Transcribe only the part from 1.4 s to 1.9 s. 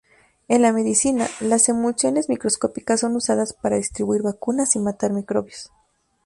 las